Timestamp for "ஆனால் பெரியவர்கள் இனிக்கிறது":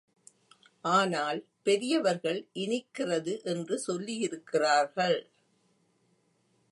0.81-3.43